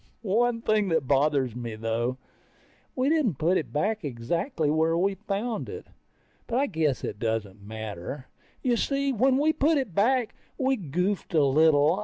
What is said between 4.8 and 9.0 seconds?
we found it. But I guess it doesn't matter. You